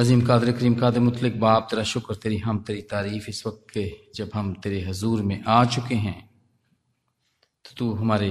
[0.00, 3.84] अजीम कादर करीम, कादर मुतलिक, बाप, तेरा शुक्र, तेरी हम, तेरी तारीफ़, इस वक्त के
[4.14, 6.30] जब हम तेरे हजूर में आ चुके हैं
[7.64, 8.30] तो तू हमारे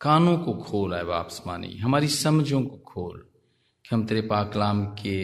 [0.00, 3.18] कानों को खोल आए बाप मानी, हमारी समझों को खोल,
[3.84, 5.16] कि हम तेरे पाकलाम के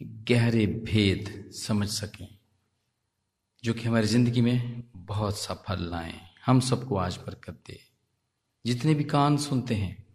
[0.00, 2.28] गहरे भेद समझ सकें,
[3.64, 6.14] जो कि हमारी ज़िंदगी में बहुत सा फल लाए।
[6.46, 7.80] हम सबको आज बरकत दे।
[8.66, 10.06] जितने भी कान सुनते हैं,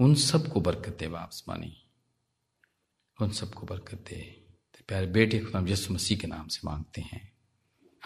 [0.00, 1.76] उन सबको बरकत दे, वापस मानी।
[3.24, 4.20] उन सबको बरकत दे।
[4.74, 7.32] तो प्यारे बेटे खुदाम यसु मसीह के नाम से मांगते हैं।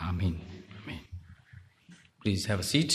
[0.01, 0.35] आमीन
[0.77, 1.01] आमीन।
[2.23, 2.93] प्लीज़ हैव अ सीट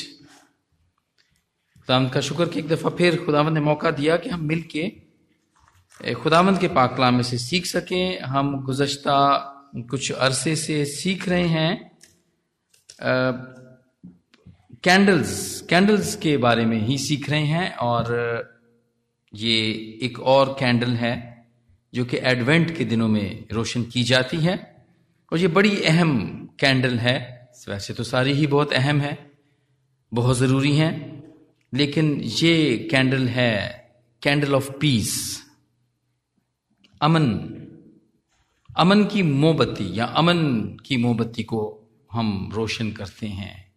[1.75, 4.89] खुदावंद का शुक्र कि एक दफ़ा फिर खुदावंद ने मौका दिया कि हम मिल के
[6.15, 9.15] खुदावंद के पाकलाम में से सीख सकें। हम गुजश्ता
[9.89, 11.97] कुछ अरसे से सीख रहे हैं।
[14.83, 18.11] कैंडल्स कैंडल्स के बारे में ही सीख रहे हैं और
[19.33, 19.57] ये
[20.03, 21.38] एक और कैंडल है।
[21.93, 24.85] जो कि एडवेंट के दिनों में रोशन की जाती है।
[25.31, 29.31] और ये बड़ी अहम कैंडल है। वैसे तो सारी ही बहुत अहम है,
[30.13, 31.23] बहुत ज़रूरी हैं,
[31.73, 33.91] लेकिन ये कैंडल है
[34.23, 35.43] कैंडल ऑफ़ पीस।
[37.01, 37.55] अमन
[38.77, 43.73] अमन की मोमबत्ती या अमन की मोमबत्ती को हम रोशन करते हैं।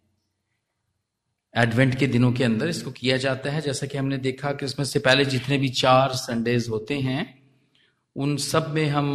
[1.57, 4.99] एडवेंट के दिनों के अंदर इसको किया जाता है। जैसा कि हमने देखा क्रिसमस से
[4.99, 7.42] पहले जितने भी चार संडेज होते हैं
[8.15, 9.09] उन सब में हम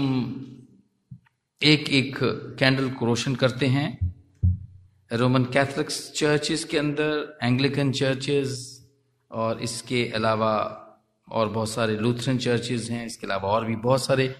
[1.60, 2.18] एक एक
[2.58, 3.98] कैंडल को रोशन करते हैं।
[5.10, 8.56] रोमन कैथलिक चर्चेस के अंदर एंग्लिकन चर्चेस
[9.30, 10.54] और इसके अलावा
[11.28, 14.34] और बहुत सारे लूथरन चर्चेस हैं, इसके अलावा और भी बहुत सारे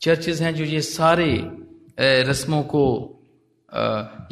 [0.00, 1.28] चर्चेस हैं जो ये सारे
[2.28, 2.84] रस्मों को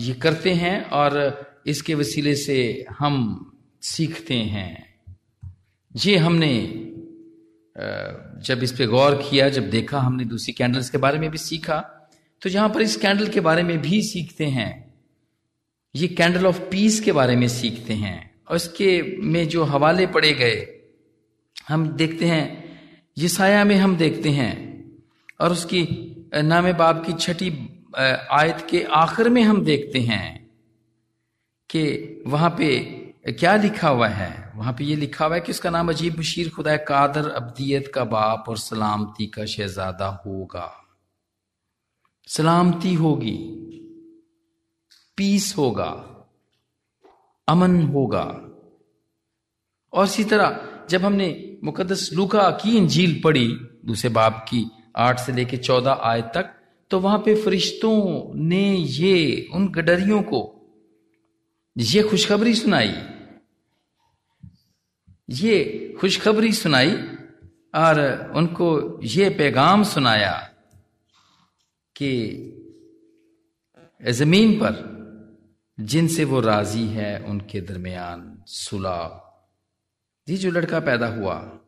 [0.01, 3.15] ये करते हैं और इसके वसीले से हम
[3.83, 4.73] सीखते हैं।
[5.95, 6.53] ये हमने
[7.77, 11.79] जब इस पे गौर किया, जब देखा हमने दूसरी कैंडल्स के बारे में भी सीखा
[12.43, 14.95] तो जहाँ पर इस कैंडल के बारे में भी सीखते हैं,
[15.95, 20.33] ये कैंडल ऑफ़ पीस के बारे में सीखते हैं, और इसके में जो हवाले पड़े
[20.33, 20.67] गए,
[21.69, 22.45] हम देखते हैं
[23.17, 24.53] ये साया में हम देखते हैं,
[25.41, 25.83] और उसकी
[26.37, 27.51] नाम बाप की छठी
[27.97, 30.47] आयत के आखिर में हम देखते हैं,
[31.71, 32.69] कि वहाँ पे
[33.25, 34.53] क्या लिखा हुआ है?
[34.55, 38.05] वहाँ पे ये लिखा हुआ है कि उसका नाम अजीब बशीर खुदा कादर अब्दियत का
[38.05, 40.71] बाप और सलामती का शहजादा होगा।
[42.29, 43.39] सलामती होगी,
[45.17, 45.91] पीस होगा,
[47.49, 48.27] अमन होगा।
[49.93, 53.49] और इसी तरह जब हमने मुकदस लुका की इंजील पढ़ी,
[53.85, 54.65] दूसरे बाप की
[54.97, 56.51] आठ से लेकर चौदह आय तक
[56.91, 60.41] तो वहाँ पे फरिश्तों ने ये, उन गडरियों को,
[61.77, 62.95] ये खुशखबरी सुनाई।
[65.31, 66.93] ये खुशखबरी सुनाई
[67.75, 70.51] और उनको ये पैगाम सुनाया
[71.97, 72.11] कि
[74.11, 74.95] ज़मीन पर
[75.81, 79.21] जिनसे वो राज़ी है, उनके दरमियान सुलह।
[80.29, 81.59] ये जो लड़का पैदा हुआ,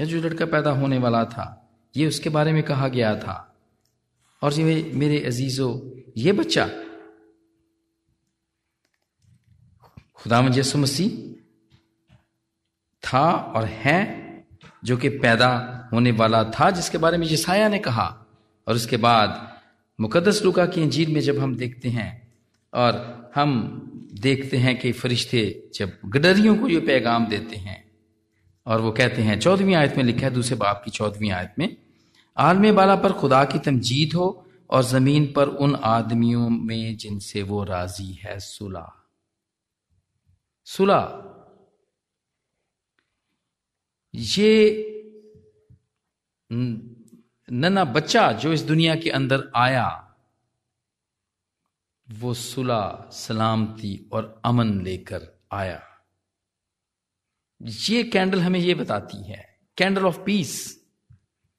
[0.00, 3.56] या जो लड़का पैदा होने वाला था, ये उसके बारे में कहा गया था।
[4.42, 6.66] और ये मेरे अजीज़ो, ये बच्चा,
[10.14, 11.29] खुदा यसु मसीह
[13.02, 14.20] था और है,
[14.84, 18.26] जो कि पैदा होने वाला था, जिसके बारे में जिसाया ने कहा।
[18.68, 19.56] और उसके बाद
[20.00, 22.32] मुकदस लुका की इंजील में जब हम देखते हैं,
[22.74, 23.80] और हम
[24.20, 27.90] देखते हैं कि फरिश्ते जब गडरियों को ये पैगाम देते हैं,
[28.66, 31.76] और वो कहते हैं, चौदहवीं आयत में लिखा है, दूसरे बाप की चौदहवीं आयत में,
[32.38, 37.64] आलम बाला पर खुदा की तमजीद हो, और ज़मीन पर उन आदमियों में जिनसे वो
[37.64, 38.92] राज़ी है, सुलह।
[40.64, 41.26] सुलह
[44.14, 44.86] ये
[46.50, 49.86] नन्ना बच्चा जो इस दुनिया के अंदर आया,
[52.08, 55.82] वो सुलह, सलामती और अमन लेकर आया।
[57.60, 59.44] ये कैंडल हमें ये बताती है,
[59.78, 60.52] कैंडल ऑफ़ पीस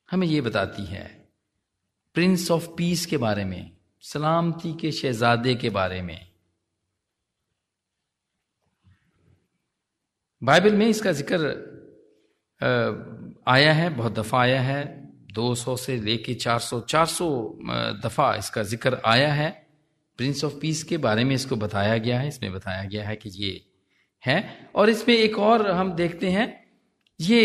[0.09, 1.05] हमें ये बताती है,
[2.15, 3.71] प्रिंस ऑफ़ पीस के बारे में,
[4.03, 6.31] सलामती के शहजादे के बारे में।
[10.41, 11.70] बाइबल में इसका ज़िक्र
[12.61, 14.83] आया है, बहुत दफ़ा आया है
[15.33, 17.27] 200 से लेके 400 400
[18.03, 19.49] दफ़ा इसका ज़िक्र आया है।
[20.19, 23.29] प्रिंस ऑफ़ पीस के बारे में इसको बताया गया है, इसमें बताया गया है कि
[23.35, 23.61] ये
[24.23, 26.47] है। और इसमें एक और हम देखते हैं,
[27.19, 27.41] ये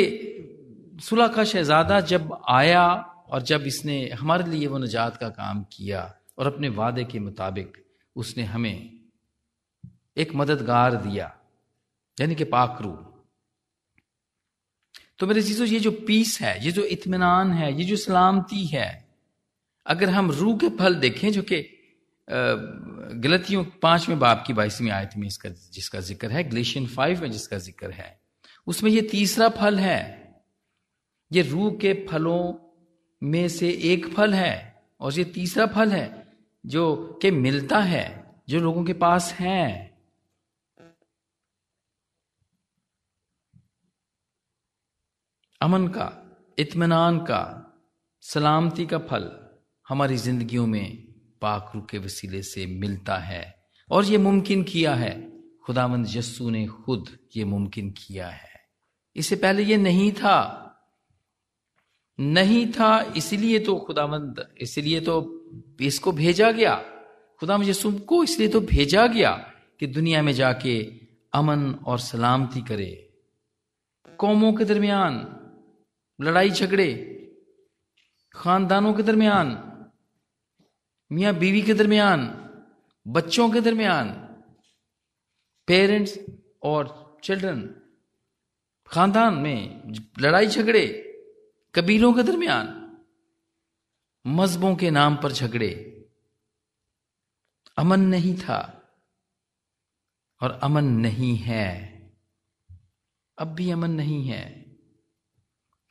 [1.02, 2.84] सुलह का शहजादा जब आया
[3.28, 7.84] और जब इसने हमारे लिए वो निजात का काम किया और अपने वादे के मुताबिक
[8.16, 8.90] उसने हमें
[10.16, 11.32] एक मददगार दिया,
[12.18, 12.96] यानी कि पाकरू
[15.20, 19.06] तो मेरे चीज़ों ये जो पीस है, ये जो इत्मीनान है, ये जो सलामती है,
[19.86, 21.64] अगर हम रूह के फल देखें, जो कि
[22.28, 27.58] गलतियों पाँचवें बाप की बाईसवीं आयत में इसका, जिसका ज़िक्र है, ग्लेशियन फाइव में जिसका
[27.58, 28.18] ज़िक्र है,
[28.66, 30.00] उसमें ये तीसरा फल है।
[31.30, 32.54] ये रूह के फलों
[33.22, 36.26] में से एक फल है, और ये तीसरा फल है,
[36.64, 38.04] जो के मिलता है,
[38.48, 39.95] जो लोगों के पास है।
[45.62, 47.72] अमन का, इत्मीनान का,
[48.20, 49.48] सलामती का फल
[49.88, 55.32] हमारी जिंदगियों में पाक रू के वसीले से मिलता है। और ये मुमकिन किया है।
[55.66, 58.60] खुदावंद यस्सु ने खुद ये मुमकिन किया है।
[59.16, 60.62] इससे पहले ये नहीं था।
[62.20, 65.42] नहीं था, इसलिए तो खुदावंद, इसलिए तो
[65.80, 66.74] इसको भेजा गया।
[67.40, 70.92] खुदा यसु को इसलिए तो भेजा गया कि दुनिया में जाके
[71.32, 73.18] अमन और सलामती करे।
[74.18, 75.42] कौमों के दरमियान
[76.20, 77.12] लड़ाई झगड़े,
[78.34, 79.48] खानदानों के दरमियान,
[81.12, 82.42] मियाँ बीवी के दरमियान,
[83.06, 84.08] बच्चों के दरमियान,
[85.66, 86.18] पेरेंट्स
[86.62, 87.82] और चिल्ड्रन,
[88.90, 90.86] खानदान में लड़ाई झगड़े,
[91.74, 92.66] कबीलों के दरमियान,
[94.26, 95.92] मजहबों के नाम पर झगड़े,
[97.78, 98.82] अमन नहीं था
[100.42, 101.66] और अमन नहीं है,
[103.38, 104.65] अब भी अमन नहीं है।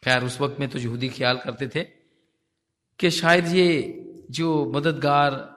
[0.06, 1.84] खैर, उस वक्त में तो यहूदी ख्याल करते थे
[3.00, 5.56] कि शायद ये जो मददगार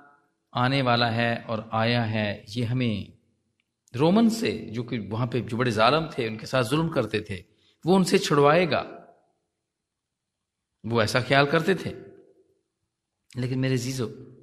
[0.55, 3.13] आने वाला है और आया है, ये हमें
[3.95, 7.45] रोमन से, जो कि वहाँ पे जो बड़े जालम थे, उनके साथ जुल्म करते थे,
[7.87, 8.81] वो उनसे छुड़वाएगा।
[10.87, 11.91] वो ऐसा ख्याल करते थे।
[13.41, 14.37] लेकिन मेरे जीजो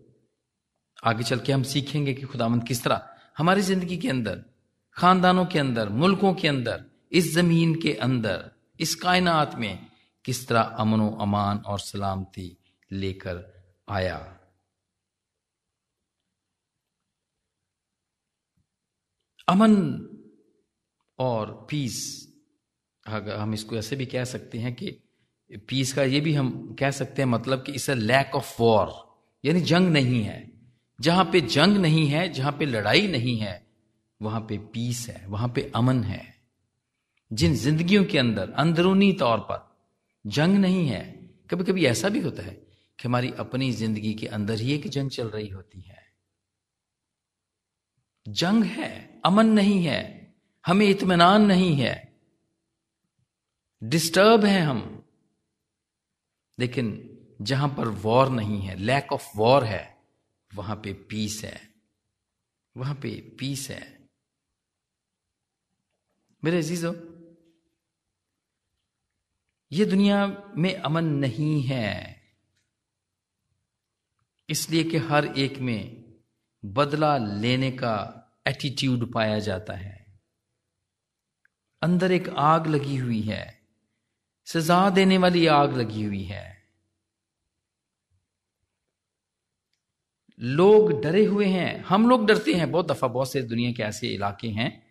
[1.04, 4.46] आगे चल के हम सीखेंगे कि खुदामंद किस तरह, हमारी ज़िंदगी के अंदर,
[4.94, 9.95] खानदानों के अंदर, मुल्कों के अंदर, इस ज़मीन के अंदर, इस कायनात में
[10.26, 12.58] किस तरह अमनो अमान और सलामती
[12.92, 14.40] लेकर आया?
[19.48, 19.76] अमन
[21.20, 21.98] और पीस
[23.08, 24.92] हम इसको ऐसे भी कह सकते हैं कि
[25.68, 28.94] पीस का ये भी हम कह सकते हैं मतलब कि इसे लैक ऑफ़ वॉर
[29.46, 30.52] यानी जंग नहीं है।
[31.02, 33.68] जहाँ पे जंग नहीं है, जहाँ पे लड़ाई नहीं है,
[34.22, 36.24] वहाँ पे पीस है, वहाँ पे अमन है।
[37.34, 39.75] जिन जिंदगियों के अंदर, अंदरूनी तौर पर
[40.28, 42.54] जंग नहीं है। कभी कभी ऐसा भी होता है
[43.00, 46.06] कि हमारी अपनी ज़िंदगी के अंदर ही एक जंग चल रही होती है।
[48.28, 50.34] जंग है, अमन नहीं है,
[50.66, 52.20] हमें इतमान नहीं है।
[53.84, 55.10] डिस्टर्ब है हम।
[56.60, 57.12] लेकिन
[57.42, 59.98] जहाँ पर वॉर नहीं है, लैक ऑफ़ वॉर है,
[60.56, 61.74] वहाँ पे पीस है।
[62.78, 64.10] वहाँ पे पीस है।
[66.44, 67.15] मेरे अजीजो
[69.76, 72.22] ये दुनिया में अमन नहीं है।
[74.50, 76.06] इसलिए कि हर एक में
[76.66, 77.96] बदला लेने का
[78.48, 80.20] एटीट्यूड पाया जाता है।
[81.82, 83.62] अंदर एक आग लगी हुई है।
[84.46, 86.64] सजा देने वाली आग लगी हुई है।
[90.40, 94.08] लोग डरे हुए हैं। हम लोग डरते हैं। बहुत दफ़ा बहुत से दुनिया के ऐसे
[94.08, 94.86] इलाके हैं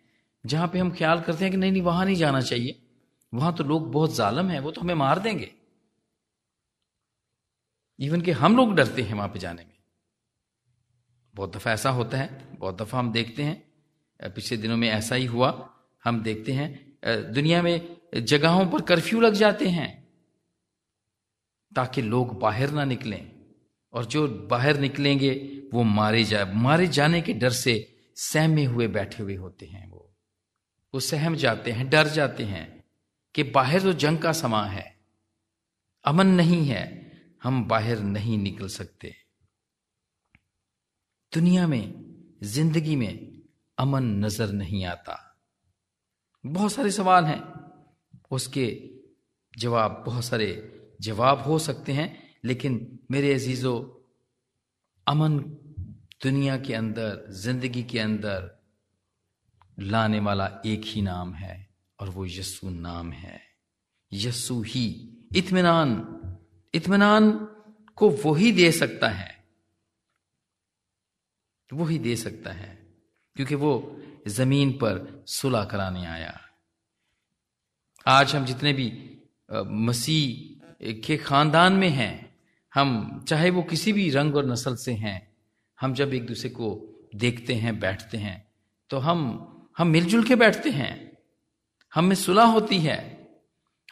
[0.45, 2.84] जहाँ पे हम ख्याल करते हैं कि नहीं नहीं, वहाँ नहीं जाना चाहिए।
[3.35, 5.51] वहाँ तो लोग बहुत जालम हैं, वो तो हमें मार देंगे।
[7.99, 9.73] इवन कि हम लोग डरते हैं वहाँ पे जाने में।
[11.35, 13.63] बहुत दफ़ा ऐसा होता है, बहुत दफ़ा हम देखते हैं
[14.19, 15.69] पिछले दिनों में ऐसा ही हुआ,
[16.03, 19.89] हम देखते हैं दुनिया में जगहों पर कर्फ्यू लग जाते हैं,
[21.71, 23.31] ताकि लोग बाहर ना निकलें,
[23.93, 25.31] और जो बाहर निकलेंगे,
[25.73, 27.73] वो मारे जाए मारे जाने के डर से
[28.17, 30.01] सहमे हुए बैठे हुए होते हैं वो।
[30.93, 32.74] वो सहम जाते हैं, डर जाते हैं।
[33.35, 34.99] कि बाहर तो जंग का समा है।
[36.05, 37.11] अमन नहीं है,
[37.43, 39.15] हम बाहर नहीं निकल सकते।
[41.33, 42.05] दुनिया में,
[42.43, 43.41] ज़िंदगी में
[43.77, 45.41] अमन नज़र नहीं आता।
[46.45, 47.71] बहुत सारे सवाल हैं।
[48.31, 48.89] उसके
[49.57, 54.05] जवाब, बहुत सारे जवाब हो सकते हैं, लेकिन मेरे अजीजो,
[55.07, 55.39] अमन
[56.23, 58.63] दुनिया के अंदर, ज़िंदगी के अंदर
[59.79, 61.64] लाने वाला एक ही नाम है।
[61.99, 63.41] और वो यस्सु नाम है।
[64.11, 64.87] यस्सु ही
[65.35, 65.91] इत्मीनान
[66.73, 67.31] इत्मीनान
[67.97, 69.33] को वो ही दे सकता है।
[71.73, 72.67] वो ही दे सकता है,
[73.35, 76.39] क्योंकि वो ज़मीन पर सुलह कराने आया।
[78.05, 78.87] आज हम जितने भी
[79.65, 82.35] मसीह के खानदान में हैं,
[82.73, 85.35] हम, चाहे वो किसी भी रंग और नस्ल से हैं,
[85.79, 86.69] हम जब एक दूसरे को
[87.15, 88.53] देखते हैं, बैठते हैं
[88.89, 91.04] तो हम हम मिलजुल के बैठते हैं।
[91.95, 93.27] हम में सुलह होती है।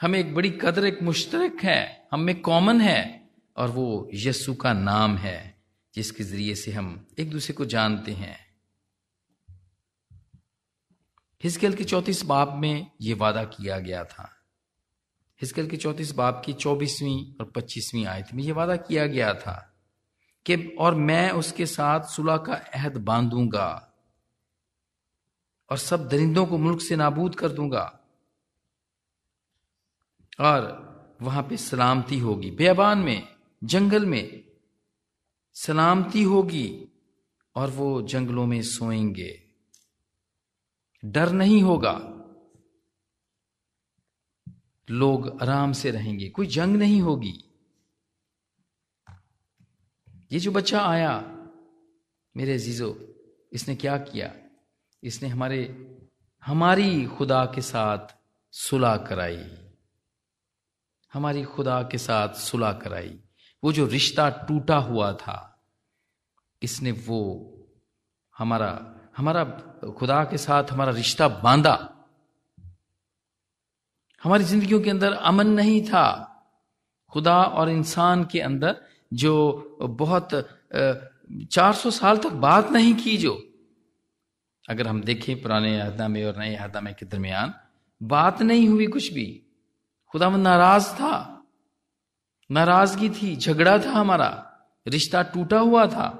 [0.01, 4.73] हमें एक बड़ी कदर, एक मुश्तरक है। हम में कॉमन है और वो यस्सु का
[4.73, 5.63] नाम है,
[5.95, 8.39] जिसके ज़रिए से हम एक दूसरे को जानते हैं।
[11.43, 14.35] हिस्केल के चौतीस बाब में ये वादा किया गया था।
[15.41, 19.75] हिस्केल के चौतीस बाब की चौबीसवीं और पच्चीसवीं आयत में यह वादा किया गया था
[20.45, 23.89] कि, और मैं उसके साथ सुलह का अहद बांधूँगा
[25.73, 27.99] और सब दरिंदों को मुल्क से नाबूद कर दूँगा।
[30.39, 30.83] और
[31.21, 34.51] वहाँ पे सलामती होगी। बेबान में, जंगल में
[35.53, 36.87] सलामती होगी
[37.55, 39.43] और वो जंगलों में सोएँगे।
[41.05, 41.93] डर नहीं होगा।
[44.89, 47.43] लोग आराम से रहेंगे। कोई जंग नहीं होगी।
[50.31, 51.19] ये जो बच्चा आया,
[52.37, 53.15] मेरे जीजो
[53.53, 54.35] इसने क्या किया?
[55.03, 55.61] इसने हमारे,
[56.43, 58.15] हमारी खुदा के साथ
[58.51, 59.43] सुलह कराई।
[61.13, 63.19] हमारी खुदा के साथ सुलह कराई।
[63.63, 65.65] वो जो रिश्ता टूटा हुआ था,
[66.61, 67.21] इसने वो
[68.37, 69.43] हमारा हमारा
[69.99, 71.75] खुदा के साथ हमारा रिश्ता बांधा।
[74.23, 76.29] हमारी जिंदगियों के अंदर अमन नहीं था।
[77.11, 78.81] खुदा और इंसान के अंदर
[79.13, 79.33] जो
[79.81, 80.29] बहुत
[81.51, 83.33] चार सौ साल तक बात नहीं की जो
[84.69, 87.53] अगर हम देखें पुराने अहदा में और नए अहदा में के दरमियान,
[88.03, 89.45] बात नहीं हुई कुछ भी।
[90.07, 91.43] खुदा नाराज़ था।
[92.51, 96.19] नाराज़गी थी, झगड़ा था हमारा, रिश्ता टूटा हुआ था।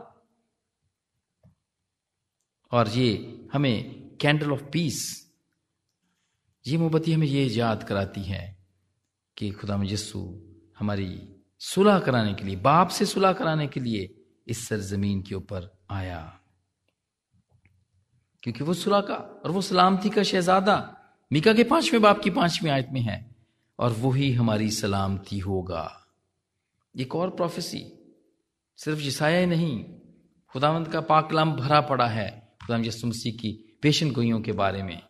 [2.72, 5.30] और ये हमें कैंडल ऑफ़ पीस
[6.68, 8.68] ये मोमबत्ती हमें ये याद कराती है
[9.38, 10.42] कि खुदा यस्सु
[10.80, 15.78] हमारी सुलह कराने के लिए, बाप से सुलह कराने के लिए इस सरजमीन के ऊपर
[15.90, 16.40] आया।
[18.44, 21.00] क्योंकि वो सुलह का और वो सलामती का शहजादा।
[21.34, 23.36] मीका के पाँचवें बाप की पांचवी आयत में है।
[23.80, 26.06] और वही हमारी सलामती होगा।
[27.00, 28.00] एक और प्रोफेसी
[28.78, 29.86] सिर्फ़ जिसाया नहीं,
[30.50, 35.02] खुदावंत का पाकलाम भरा पड़ा है, खुदाम यसु मसीह की पेशन गोइयों के बारे में,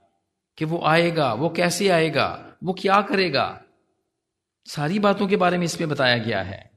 [0.58, 3.64] कि वो आएगा, वो कैसे आएगा, वो क्या करेगा।
[4.66, 6.72] सारी बातों के बारे में इसमें बताया गया है।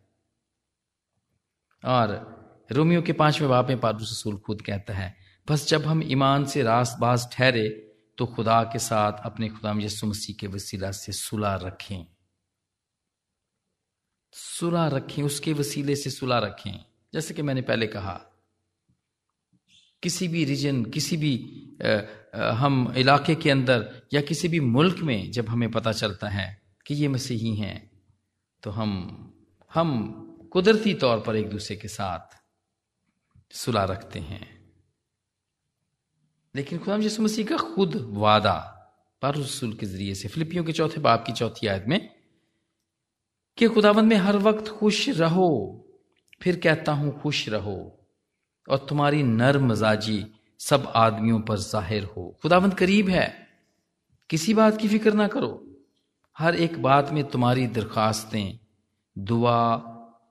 [1.85, 2.37] और
[2.73, 6.63] रोमियो के पाँचवें बाप में पारू रसूल खुद कहता है बस जब हम ईमान से
[6.63, 7.69] रास बाज ठहरे
[8.19, 12.07] तो खुदा के साथ अपने खुदाम यसु मसीह के वसीला से सुलह रखें।
[14.33, 18.21] सुलह रखें उसके वसीले से सुलह रखें। जैसे कि मैंने पहले कहा
[20.03, 21.35] किसी भी रीजन किसी भी
[21.85, 26.63] आ, हम इलाके के अंदर या किसी भी मुल्क में जब हमें पता चलता है
[26.87, 27.91] कि ये मसीही हैं
[28.63, 28.91] तो हम
[29.75, 29.91] हम
[30.53, 32.37] कुदरती तौर पर एक दूसरे के साथ
[33.53, 34.56] सुलह रखते हैं।
[36.57, 38.73] लेकिन खुदाम यसु मसीह का खुद वादा
[39.23, 42.11] पर रसूल के ज़रिए से, फिलिपियों के चौथे बाप की चौथी आयत में,
[43.59, 45.51] कि खुदावंद में हर वक्त खुश रहो,
[46.43, 48.07] फिर कहता हूँ खुश रहो,
[48.69, 50.27] और तुम्हारी नर मजाजी
[50.61, 53.47] सब आदमियों पर ज़ाहिर हो। खुदावंद करीब है,
[54.31, 55.77] किसी बात की फ़िक्र ना करो।
[56.39, 58.59] हर एक बात में तुम्हारी दरखास्तें,
[59.19, 59.75] दुआ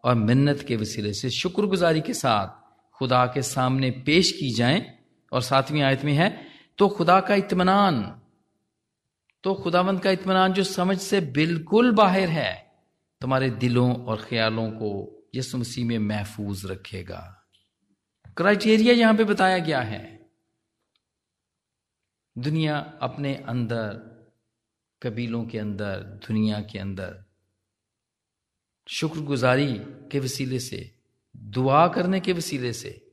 [0.05, 2.47] और मिन्नत के वसीले से शुक्रगुजारी के साथ
[2.93, 4.94] खुदा के सामने पेश की जाएँ
[5.31, 6.29] और सातवीं आयत में है
[6.77, 8.21] तो खुदा का इतमान
[9.43, 12.73] तो खुदावंद का इतमान जो समझ से बिल्कुल बाहर है,
[13.21, 14.89] तुम्हारे दिलों और ख्यालों को
[15.35, 17.21] यसु मसीह में महफूज रखेगा।
[18.37, 20.29] क्राइटेरिया यहाँ पे बताया गया है।
[22.35, 23.93] दुनिया अपने अंदर,
[25.01, 27.23] कबीलों के अंदर, दुनिया के अंदर,
[28.87, 29.73] शुक्रगुजारी
[30.11, 30.91] के वसीले से,
[31.35, 33.04] दुआ करने के वसीले से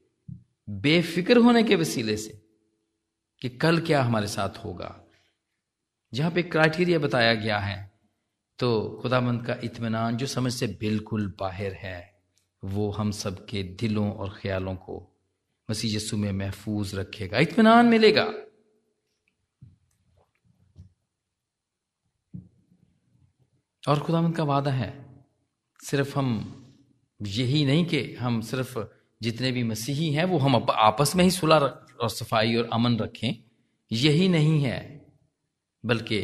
[0.69, 2.41] बेफिक्र होने के वसीले से
[3.43, 4.99] कि कल क्या हमारे साथ होगा।
[6.13, 7.91] जहाँ पे क्राइटेरिया बताया गया है
[8.59, 12.23] तो खुदामंद का इत्मीनान जो समझ से बिल्कुल बाहर है,
[12.63, 14.97] वो हम सबके दिलों और ख्यालों को
[15.69, 18.25] मसीह यस्सु में महफूज रखेगा। इत्मीनान मिलेगा।
[23.83, 24.91] और खुदामंद का वादा है,
[25.81, 26.29] सिर्फ़ हम
[27.21, 28.79] यही नहीं कि हम सिर्फ़
[29.23, 31.57] जितने भी मसीही हैं, वो हम आपस में ही सुलह
[32.01, 33.35] और सफ़ाई और अमन रखें।
[33.93, 35.07] यही नहीं है,
[35.85, 36.19] बल्कि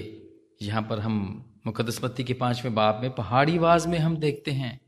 [0.62, 4.80] यहाँ पर हम मुकदसपत्ति के पाँचवें बाप में पहाड़ी वाज में हम देखते हैं।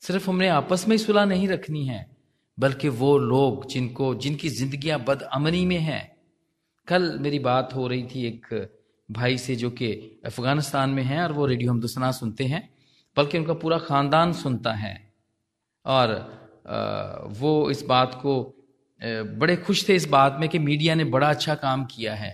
[0.00, 2.16] सिर्फ़ हमने आपस में ही सुलह नहीं रखनी है,
[2.58, 6.16] बल्कि वो लोग जिनको, जिनकी जिंदगियाँ बदअमनी में हैं।
[6.88, 8.70] कल मेरी बात हो रही थी एक
[9.10, 12.74] भाई से जो कि अफ़गानिस्तान में है और वो रेडियो हमदुसना सुनते हैं,
[13.16, 15.12] बल्कि उनका पूरा खानदान सुनता है।
[15.86, 18.34] और वो इस बात को
[19.00, 22.30] बड़े खुश थे इस बात में कि मीडिया ने बड़ा अच्छा काम किया है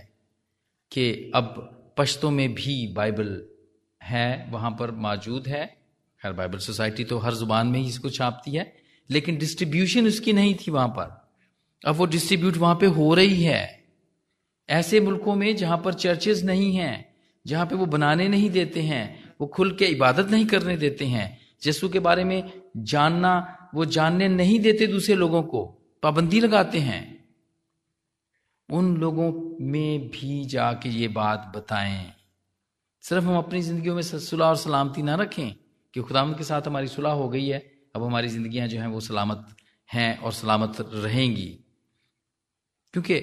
[0.91, 3.41] कि अब पश्तों में भी बाइबल
[4.01, 5.65] है, वहाँ पर मौजूद है।
[6.21, 8.73] खैर, बाइबल सोसाइटी तो हर ज़ुबान में ही इसको छापती है,
[9.09, 11.15] लेकिन डिस्ट्रीब्यूशन उसकी नहीं थी वहाँ पर।
[11.81, 13.63] अब वो डिस्ट्रीब्यूट वहाँ पे हो रही है।
[14.69, 17.05] ऐसे मुल्कों में जहाँ पर चर्चेज नहीं हैं,
[17.45, 21.27] जहाँ पे वो बनाने नहीं देते हैं, वो खुल के इबादत नहीं करने देते हैं
[21.65, 25.65] यीशु के बारे में जानना, वो जानने नहीं देते दूसरे लोगों को,
[26.03, 27.17] पाबंदी लगाते हैं।
[28.71, 32.13] उन लोगों में भी जाके ये बात बताएँ।
[33.01, 35.55] सिर्फ़ हम अपनी जिंदगियों में सुलह और सलामती ना रखें
[35.93, 38.99] कि खुदाम के साथ हमारी सुलह हो गई है, अब हमारी जिंदगियाँ जो हैं वो
[38.99, 39.47] सलामत
[39.93, 41.59] हैं और सलामत रहेंगी।
[42.93, 43.19] क्योंकि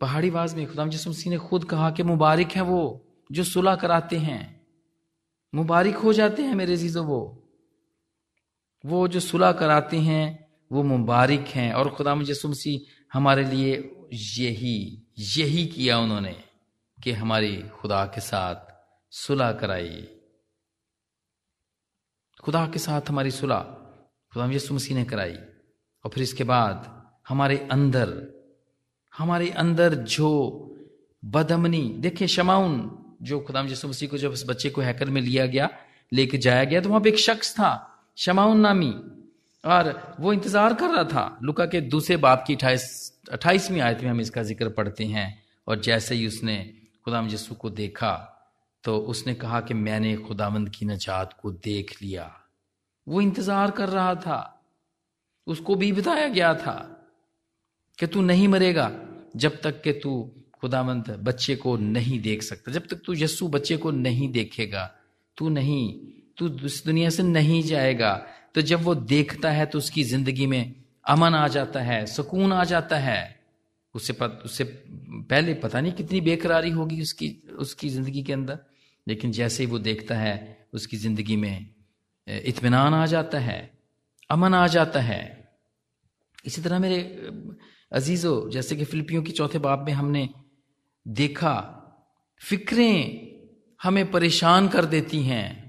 [0.00, 3.74] पहाड़ी बाज में खुदाम जिस सिंह ने खुद कहा कि मुबारक है वो, जो सुलह
[3.74, 4.66] कराते हैं।
[5.54, 7.41] मुबारक हो जाते हैं मेरे जीजो वो।
[8.84, 13.72] वो जो सुलह कराते हैं, वो मुबारक हैं और खुदा यसुमसी हमारे लिए
[14.12, 16.44] यही यही किया उन्होंने
[17.02, 18.54] कि हमारी खुदा के साथ
[19.10, 20.08] सुलह कराई।
[22.44, 23.58] खुदा के साथ हमारी सुलह
[24.32, 25.34] खुदा यसु ने कराई
[26.04, 28.32] और फिर इसके बाद हमारे अंदर
[29.18, 30.28] हमारे अंदर जो
[31.24, 35.46] बदमनी, देखिए शमाउन, जो खुदाम यसु मसीह को जब उस बच्चे को हैकर में लिया
[35.46, 35.68] गया,
[36.12, 38.92] लेके जाया गया तो वहाँ पे एक शख्स था। शमाउन नामी।
[39.64, 42.84] और वो इंतज़ार कर रहा था। लुका के दूसरे बाप की अठाइस
[43.32, 46.56] अट्ठाईसवीं आयत में हम इसका ज़िक्र पढ़ते हैं। और जैसे ही उसने
[47.04, 48.12] खुदाम यसु को देखा
[48.84, 52.30] तो उसने कहा कि मैंने खुदावंद की नजात को देख लिया।
[53.06, 54.38] वो इंतज़ार कर रहा था।
[55.46, 56.74] उसको भी बताया गया था
[57.98, 58.90] कि तू नहीं मरेगा
[59.36, 60.10] जब तक कि तू
[60.54, 64.84] खुदावंत बच्चे को नहीं देख सकता। जब तक तू यस्सु बच्चे को नहीं देखेगा,
[65.36, 65.82] तू नहीं
[66.48, 68.14] तू इस दुनिया से नहीं जाएगा।
[68.54, 70.74] तो जब वो देखता है तो उसकी ज़िंदगी में
[71.06, 73.40] अमन आ जाता है सुकून आ जाता है।
[73.94, 78.58] उससे पत, उससे पहले पता नहीं कितनी बेकरारी होगी उसकी उसकी ज़िंदगी के अंदर।
[79.06, 81.66] लेकिन जैसे ही वो देखता है उसकी ज़िंदगी में
[82.26, 83.70] इत्मीनान आ जाता है
[84.30, 85.22] अमन आ जाता है।
[86.44, 86.98] इसी तरह मेरे
[87.92, 90.28] अजीजो जैसे कि फिलिपियों की चौथे बाब में हमने
[91.06, 91.54] देखा
[92.40, 93.28] फिक्रें
[93.80, 95.61] हमें परेशान कर देती हैं।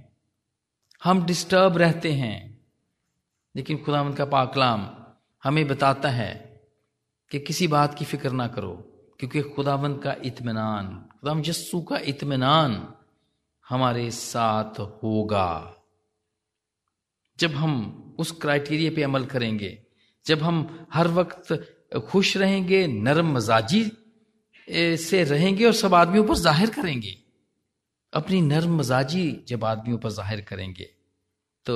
[1.03, 2.37] हम डिस्टर्ब रहते हैं।
[3.55, 4.89] लेकिन खुदा का पाकलाम
[5.43, 6.33] हमें बताता है
[7.31, 8.71] कि किसी बात की फ़िक्र ना करो,
[9.19, 12.71] क्योंकि खुदावंत का इत्मीनान खुदाम यस्सू का इत्मीनान
[13.67, 15.49] हमारे साथ होगा।
[17.39, 19.77] जब हम उस क्राइटेरिया पे अमल करेंगे,
[20.25, 21.53] जब हम हर वक्त
[22.07, 23.83] खुश रहेंगे, नरम मजाजी
[24.97, 27.17] से रहेंगे और सब आदमियों पर ज़ाहिर करेंगे
[28.13, 30.89] अपनी नरम मजाजी जब आदमियों पर ज़ाहिर करेंगे।
[31.65, 31.75] तो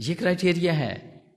[0.00, 0.94] ये क्राइटेरिया है,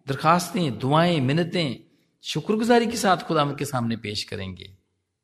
[0.07, 1.83] दरखास्तें, दुआएँ, मिन्नतें
[2.23, 4.77] शुक्रगुजारी के साथ खुदा के सामने पेश करेंगे।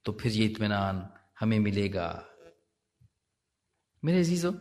[0.05, 2.27] तो फिर ये इतमान हमें मिलेगा।
[4.03, 4.53] मेरे अजीजो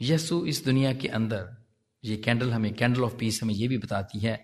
[0.00, 1.66] यसु इस दुनिया के अंदर,
[2.04, 4.36] ये कैंडल हमें, कैंडल ऑफ़ पीस हमें ये भी बताती है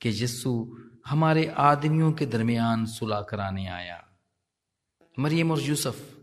[0.00, 4.04] कि यस्सु हमारे आदमियों के दरमियान सुलह कराने आया।
[5.18, 6.19] मरियम और यूसुफ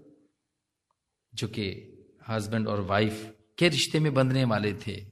[1.37, 1.93] जो कि
[2.27, 5.05] हस्बैंड और वाइफ के रिश्ते में बंधने वाले थे।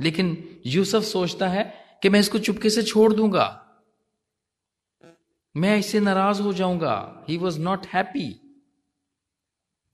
[0.00, 3.60] लेकिन यूसुफ सोचता है कि मैं इसको चुपके से छोड़ दूँगा।
[5.56, 8.40] मैं इससे नाराज़ हो जाऊँगा। ही वॉज़ नॉट हैप्पी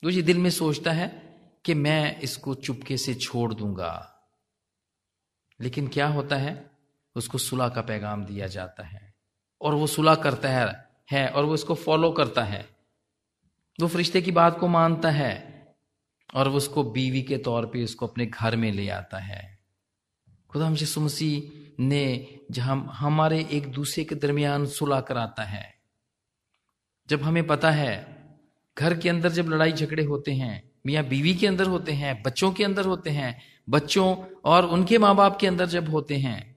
[0.04, 4.22] ये दिल में सोचता है कि मैं इसको चुपके से छोड़ दूँगा।
[5.60, 6.70] लेकिन क्या होता है?
[7.16, 9.14] उसको सुलह का पैगाम दिया जाता है।
[9.60, 12.79] और वो सुलह करता है, है और वो इसको फॉलो करता है।
[13.82, 15.50] वो फरिश्ते की बात को मानता है
[16.34, 19.58] और वो उसको बीवी के तौर पे उसको अपने घर में ले आता है।
[20.50, 25.74] खुदा हमसे सुमसी ने जहाँ हमारे एक दूसरे के दरमियान सुलह कराता है।
[27.08, 28.16] जब हमें पता है,
[28.78, 32.52] घर के अंदर जब लड़ाई झगड़े होते हैं, मियाँ बीवी के अंदर होते हैं, बच्चों
[32.52, 36.56] के अंदर होते हैं, बच्चों और उनके माँ बाप के अंदर जब होते हैं,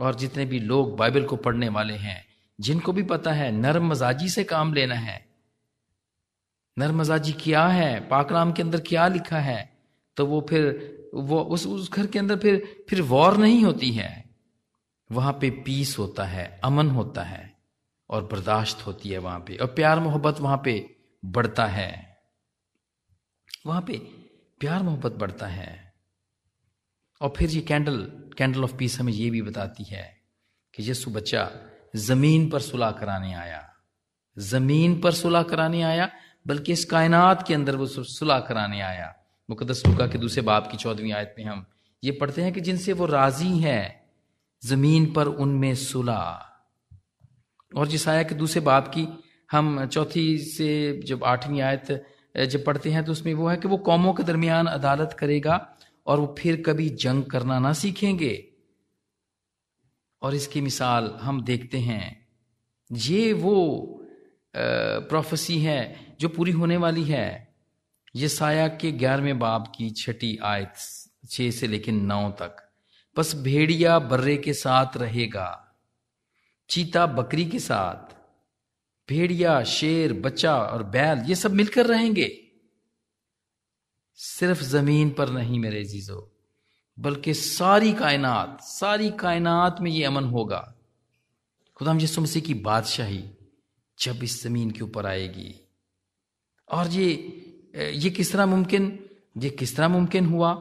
[0.00, 2.24] और जितने भी लोग बाइबल को पढ़ने वाले हैं,
[2.60, 5.33] जिनको भी पता है, नरम मजाजी से काम लेना है
[6.78, 8.08] नर्म मजाजी क्या है?
[8.08, 9.78] पाकराम के अंदर क्या लिखा है?
[10.16, 14.24] तो वो फिर, वो उस उस घर के अंदर फिर फिर वॉर नहीं होती है।
[15.12, 17.56] वहाँ पे पीस होता है, अमन होता है
[18.10, 22.18] और बर्दाश्त होती है वहाँ पे और प्यार मोहब्बत वहाँ पे बढ़ता है।
[23.66, 23.98] वहाँ पे
[24.60, 25.94] प्यार मोहब्बत बढ़ता है।
[27.20, 28.02] और फिर ये कैंडल
[28.38, 30.20] कैंडल ऑफ़ पीस हमें ये भी बताती है
[30.74, 31.50] कि यीशु बच्चा
[31.96, 33.74] ज़मीन पर सुलह कराने आया।
[34.38, 36.10] ज़मीन पर सुलह कराने आया
[36.46, 39.14] बल्कि इस कायनात के अंदर वो सुलह कराने आया।
[39.48, 41.64] मुकदस लुका के दूसरे बाप की चौदहवीं आयत में हम
[42.02, 44.04] ये पढ़ते हैं कि जिनसे वो राज़ी है,
[44.62, 46.40] ज़मीन पर उनमें सुलह।
[47.72, 49.06] और जिस आया के दूसरे बाप की
[49.52, 52.04] हम चौथी से जब आठवीं आयत
[52.36, 55.56] जब पढ़ते हैं तो उसमें वो है कि वो कौमों के दरमियान अदालत करेगा
[56.06, 58.34] और वो फिर कभी जंग करना ना सीखेंगे।
[60.22, 62.26] और इसकी मिसाल हम देखते हैं।
[62.90, 63.56] ये वो
[64.56, 67.54] प्रोफेसी है जो पूरी होने वाली है।
[68.16, 70.74] ये साया के ग्यारहवें बाब की छठी आयत
[71.30, 72.56] छह से लेकिन नौ तक।
[73.16, 75.76] बस भेड़िया बर्रे के साथ रहेगा,
[76.70, 78.14] चीता बकरी के साथ,
[79.08, 82.30] भेड़िया, शेर, बच्चा और बैल, ये सब मिलकर रहेंगे।
[84.18, 86.30] सिर्फ़ ज़मीन पर नहीं मेरे जीजो
[86.98, 90.74] बल्कि सारी कायनात सारी कायनात में ये अमन होगा।
[91.76, 93.24] खुदा यसु मसीह की बादशाही
[93.98, 95.63] जब इस ज़मीन के ऊपर आएगी।
[96.68, 97.06] और ये
[97.76, 98.98] ये किस तरह मुमकिन?
[99.38, 100.52] ये किस तरह मुमकिन हुआ?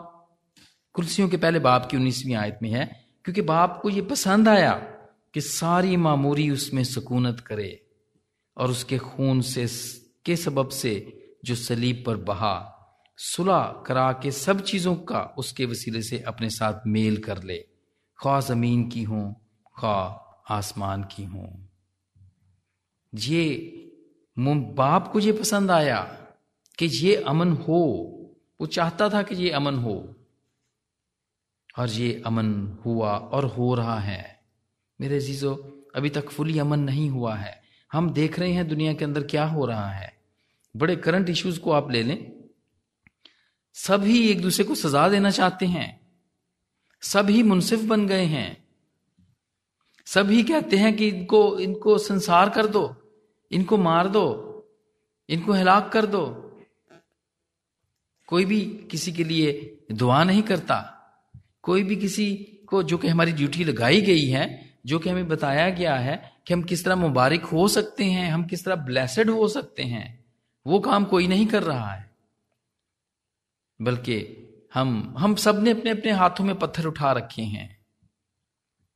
[0.96, 2.86] कुर्सियों के पहले बाप की उन्नीसवीं आयत में है,
[3.26, 4.74] क्योंकि बाप को ये पसंद आया
[5.34, 7.70] कि सारी मामूरी उसमें सुकूनत करे
[8.58, 9.68] और उसके खून से
[10.26, 10.94] के सबब से
[11.46, 12.70] जो सलीब पर बहा,
[13.18, 17.58] सुलह करा के सब चीज़ों का उसके वसीले से अपने साथ मेल कर ले।
[18.20, 19.22] खा ज़मीन की हो
[19.76, 19.98] खा
[20.50, 21.48] आसमान की हो।
[23.14, 23.46] ये
[24.40, 26.02] बाप को ये पसंद आया
[26.78, 28.10] कि ये अमन हो।
[28.62, 30.16] वो चाहता था कि ये अमन हो।
[31.80, 34.42] और ये अमन हुआ और हो रहा है।
[35.02, 39.06] मेरे जीजो अभी तक फुली अमन नहीं हुआ है। हम देख रहे हैं दुनिया के
[39.06, 40.14] अंदर क्या हो रहा है।
[40.76, 42.32] बड़े करंट इश्यूज़ को आप ले लें।
[43.74, 46.02] सभी एक दूसरे को सजा देना चाहते हैं।
[47.02, 48.68] सभी मुनसिफ बन गए हैं।
[50.06, 53.03] सभी कहते हैं कि इनको इनको संसार कर दो।
[53.54, 54.26] इनको मार दो,
[55.30, 56.24] इनको हिलाक कर दो।
[58.28, 60.90] कोई भी किसी के लिए दुआ नहीं करता।
[61.62, 62.36] कोई भी किसी
[62.68, 66.54] को जो कि हमारी ड्यूटी लगाई गई है, जो कि हमें बताया गया है कि
[66.54, 70.26] हम किस तरह मुबारक हो सकते हैं, हम किस तरह ब्लेसड हो सकते हैं,
[70.68, 72.12] वो काम कोई नहीं कर रहा है।
[73.82, 74.16] बल्कि
[74.74, 77.86] हम हम सबने अपने अपने हाथों में पत्थर उठा रखे हैं,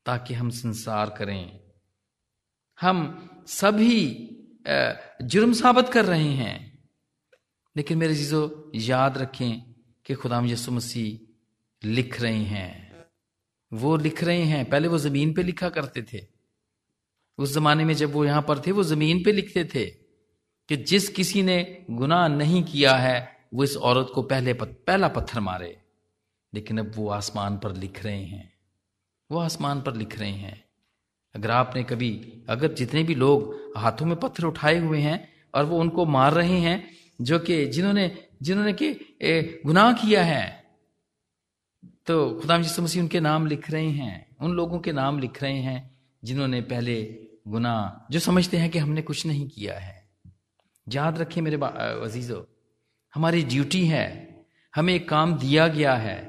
[0.05, 1.59] ताकि हम संसार करें।
[2.81, 4.33] हम सभी
[5.21, 6.89] जुर्म साबित कर रहे हैं।
[7.77, 9.75] लेकिन मेरे चीज़ों याद रखें
[10.05, 11.33] कि खुदाम यसु मसीह
[11.87, 13.05] लिख रहे हैं।
[13.73, 16.27] वो लिख रहे हैं। पहले वो ज़मीन पे लिखा करते थे।
[17.37, 19.85] उस जमाने में जब वो यहाँ पर थे वो ज़मीन पे लिखते थे
[20.69, 25.07] कि जिस किसी ने गुनाह नहीं किया है वो इस औरत को पहले पत, पहला
[25.07, 25.81] पत्थर मारे।
[26.53, 28.53] लेकिन अब वो आसमान पर लिख रहे हैं।
[29.31, 30.66] वो आसमान पर लिख रहे हैं।
[31.37, 32.11] अगर आपने कभी,
[32.49, 35.17] अगर जितने भी लोग हाथों में पत्थर उठाए हुए हैं
[35.53, 36.77] और वो उनको मार रहे हैं,
[37.21, 38.05] जो कि जिन्होंने
[38.41, 38.93] जिन्होंने कि
[39.65, 40.45] गुनाह किया है
[42.07, 45.61] तो खुदाम जिस मसीह उनके नाम लिख रहे हैं, उन लोगों के नाम लिख रहे
[45.61, 45.79] हैं,
[46.23, 46.95] जिन्होंने पहले
[47.47, 49.95] गुनाह, जो समझते हैं कि हमने कुछ नहीं किया है।
[50.87, 52.41] याद रखें मेरे अजीजों,
[53.13, 54.05] हमारी ड्यूटी है,
[54.73, 56.19] हमें एक काम दिया गया है,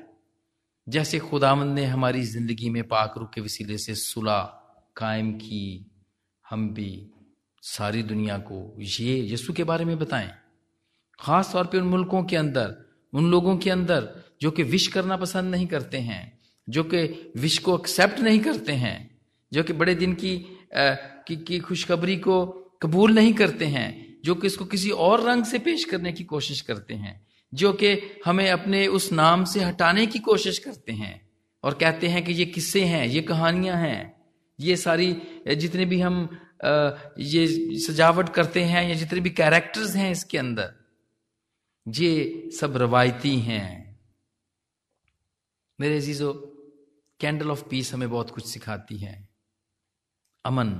[0.86, 4.40] जैसे खुदामंद ने हमारी ज़िंदगी में पाक रूख के वसीले से सुलह
[4.98, 5.90] कायम की
[6.50, 7.10] हम भी
[7.62, 10.30] सारी दुनिया को ये यीशु के बारे में बताएँ।
[11.20, 12.84] खास तौर पे उन मुल्कों के अंदर
[13.14, 17.58] उन लोगों के अंदर जो कि विश करना पसंद नहीं करते हैं जो कि विश
[17.58, 19.20] को एक्सेप्ट नहीं करते हैं
[19.52, 22.46] जो कि बड़े दिन की की, की खुशखबरी को
[22.82, 26.60] कबूल नहीं करते हैं जो कि इसको किसी और रंग से पेश करने की कोशिश
[26.60, 31.28] करते हैं जो कि हमें अपने उस नाम से हटाने की कोशिश करते हैं
[31.64, 34.17] और कहते हैं कि ये किस्से हैं ये कहानियाँ हैं।
[34.58, 35.12] ये सारी
[35.54, 36.28] जितने भी हम
[37.18, 37.46] ये
[37.80, 40.74] सजावट करते हैं या जितने भी कैरेक्टर्स हैं इसके अंदर,
[41.86, 44.00] ये सब रवायती हैं।
[45.78, 46.32] मेरे अजीजों
[47.20, 49.28] कैंडल ऑफ़ पीस हमें बहुत कुछ सिखाती है।
[50.44, 50.70] अमन,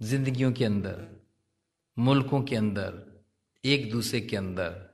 [0.00, 1.06] जिंदगियों के अंदर,
[1.96, 3.22] मुल्कों के अंदर,
[3.64, 4.84] एक दूसरे के अंदर,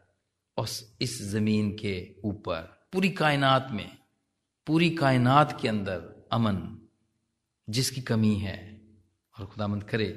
[0.56, 0.68] और
[1.00, 3.90] इस ज़मीन के ऊपर, पूरी कायनात में,
[4.66, 6.83] पूरी कायनात के अंदर अमन।
[7.68, 8.80] जिसकी कमी है।
[9.40, 10.08] और खुदामंद करे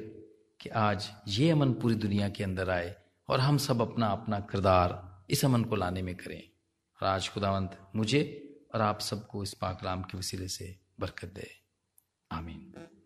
[0.62, 2.96] कि आज ये अमन पूरी दुनिया के अंदर आए
[3.28, 6.44] और हम सब अपना अपना किरदार इस अमन को लाने में करें।
[7.02, 8.44] और आज खुदावंत मुझे
[8.76, 11.52] और आप सबको इस पाकलाम के वसीले से बरकत दे।
[12.32, 12.97] आमीन।